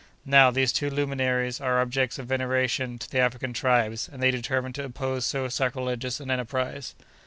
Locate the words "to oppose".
4.73-5.27